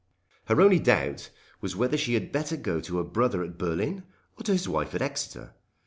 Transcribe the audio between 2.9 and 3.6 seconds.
her brother at